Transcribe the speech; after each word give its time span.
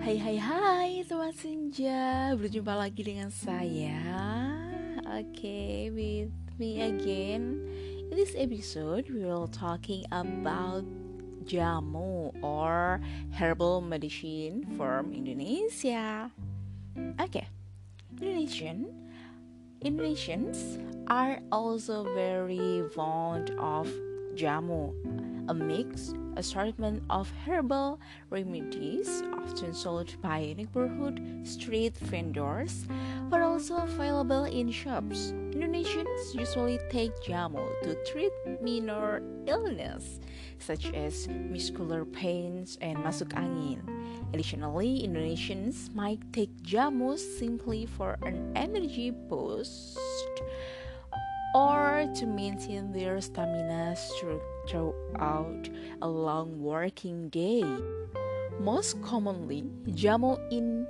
Hai 0.00 0.16
hai 0.16 0.40
hai 0.40 0.90
teman 1.04 1.28
senja. 1.36 2.32
Berjumpa 2.32 2.72
lagi 2.72 3.04
dengan 3.04 3.28
saya. 3.28 4.00
Okay, 5.04 5.92
with 5.92 6.32
me 6.56 6.80
again. 6.80 7.60
In 8.08 8.16
this 8.16 8.32
episode 8.32 9.12
we 9.12 9.28
will 9.28 9.44
talking 9.44 10.08
about 10.08 10.88
Jamu 11.44 12.32
or 12.40 13.04
herbal 13.36 13.84
medicine 13.84 14.64
from 14.80 15.12
Indonesia. 15.12 16.32
Okay. 17.20 17.44
Indonesian 18.16 18.88
Indonesians 19.84 20.80
are 21.12 21.44
also 21.52 22.08
very 22.16 22.88
fond 22.96 23.52
of 23.60 23.84
jamu 24.32 24.96
a 25.48 25.54
mixed 25.54 26.16
assortment 26.40 27.04
of 27.10 27.30
herbal 27.44 28.00
remedies 28.30 29.22
often 29.36 29.74
sold 29.76 30.08
by 30.22 30.56
neighborhood 30.56 31.20
street 31.44 31.92
vendors 32.08 32.88
but 33.28 33.42
also 33.44 33.76
available 33.76 34.44
in 34.44 34.72
shops. 34.72 35.36
Indonesians 35.52 36.32
usually 36.32 36.80
take 36.88 37.12
jamu 37.20 37.68
to 37.84 37.94
treat 38.08 38.32
minor 38.64 39.22
illness 39.46 40.18
such 40.58 40.88
as 40.96 41.28
muscular 41.28 42.04
pains 42.04 42.78
and 42.80 42.96
masuk 43.04 43.36
angin. 43.36 43.84
Additionally, 44.32 45.04
Indonesians 45.04 45.92
might 45.94 46.20
take 46.32 46.50
jamu 46.64 47.20
simply 47.20 47.84
for 47.84 48.16
an 48.24 48.52
energy 48.56 49.10
boost 49.10 50.00
or 51.54 52.06
to 52.14 52.26
maintain 52.26 52.92
their 52.92 53.20
stamina 53.20 53.96
throughout 54.68 55.68
a 56.02 56.08
long 56.08 56.60
working 56.60 57.28
day. 57.28 57.64
Most 58.60 59.00
commonly, 59.02 59.64
jamu 59.88 60.38
in 60.52 60.86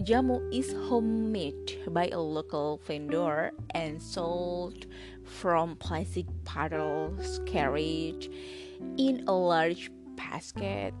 jamu 0.00 0.40
is 0.52 0.72
homemade 0.88 1.78
by 1.88 2.08
a 2.08 2.18
local 2.18 2.80
vendor 2.86 3.52
and 3.74 4.00
sold 4.00 4.86
from 5.24 5.76
plastic 5.76 6.26
bottles 6.44 7.40
carried 7.46 8.32
in 8.96 9.22
a 9.28 9.32
large 9.32 9.90
basket 10.16 10.94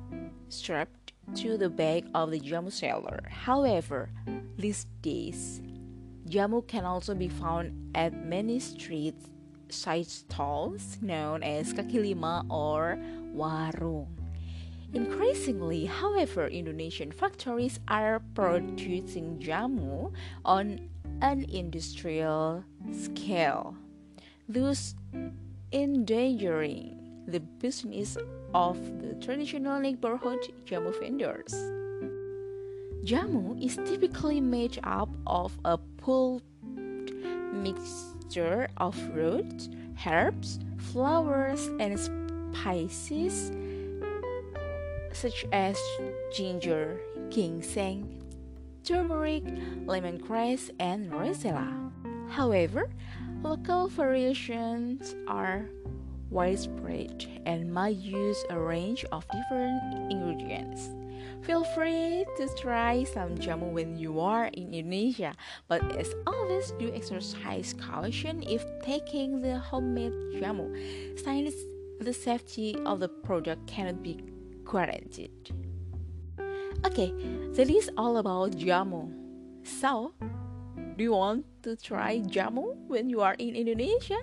strapped 0.48 1.12
to 1.34 1.56
the 1.56 1.70
back 1.70 2.04
of 2.14 2.30
the 2.30 2.40
jamu 2.40 2.70
seller. 2.70 3.20
However, 3.30 4.10
these 4.58 4.86
days 5.00 5.62
Jamu 6.28 6.66
can 6.66 6.84
also 6.84 7.14
be 7.14 7.28
found 7.28 7.90
at 7.94 8.12
many 8.26 8.58
street 8.58 9.14
side 9.68 10.06
stalls 10.06 10.98
known 11.00 11.42
as 11.42 11.72
kaki 11.72 11.98
lima 11.98 12.44
or 12.48 12.98
warung. 13.34 14.06
Increasingly, 14.94 15.86
however, 15.86 16.46
Indonesian 16.48 17.10
factories 17.12 17.80
are 17.88 18.20
producing 18.34 19.38
jamu 19.38 20.12
on 20.44 20.88
an 21.22 21.44
industrial 21.48 22.64
scale, 22.92 23.74
thus 24.48 24.94
endangering 25.72 27.24
the 27.26 27.40
business 27.40 28.18
of 28.52 28.76
the 29.00 29.14
traditional 29.24 29.80
neighborhood 29.80 30.40
jamu 30.66 30.92
vendors. 31.00 31.81
Jamu 33.04 33.60
is 33.60 33.76
typically 33.84 34.40
made 34.40 34.78
up 34.84 35.08
of 35.26 35.58
a 35.64 35.76
pulped 35.76 36.46
mixture 37.52 38.68
of 38.76 38.96
roots, 39.14 39.68
herbs, 40.06 40.60
flowers, 40.78 41.68
and 41.80 41.98
spices 42.54 43.50
such 45.12 45.44
as 45.52 45.76
ginger, 46.32 47.00
ginseng, 47.28 48.22
turmeric, 48.84 49.44
lemongrass, 49.84 50.70
and 50.78 51.12
rosella. 51.12 51.90
However, 52.28 52.88
local 53.42 53.88
variations 53.88 55.14
are 55.26 55.68
widespread 56.32 57.26
and 57.44 57.72
might 57.72 57.96
use 57.96 58.42
a 58.48 58.58
range 58.58 59.04
of 59.12 59.24
different 59.28 60.10
ingredients. 60.10 60.90
Feel 61.42 61.64
free 61.74 62.24
to 62.38 62.48
try 62.56 63.04
some 63.04 63.36
jamu 63.36 63.70
when 63.70 63.98
you 63.98 64.20
are 64.20 64.46
in 64.46 64.72
Indonesia, 64.72 65.34
but 65.68 65.82
as 65.98 66.14
always, 66.26 66.72
do 66.78 66.90
exercise 66.94 67.74
caution 67.74 68.42
if 68.42 68.64
taking 68.82 69.40
the 69.40 69.58
homemade 69.58 70.14
jamu, 70.38 70.70
since 71.18 71.54
the 72.00 72.12
safety 72.12 72.76
of 72.86 73.00
the 73.00 73.08
product 73.08 73.66
cannot 73.66 74.02
be 74.02 74.22
guaranteed. 74.64 75.50
Okay, 76.86 77.12
that 77.54 77.68
is 77.70 77.90
all 77.96 78.16
about 78.16 78.52
jamu. 78.52 79.10
So, 79.62 80.14
do 80.96 81.02
you 81.02 81.12
want 81.12 81.44
to 81.62 81.76
try 81.76 82.20
jamu 82.20 82.74
when 82.86 83.10
you 83.10 83.20
are 83.20 83.34
in 83.34 83.54
Indonesia? 83.54 84.18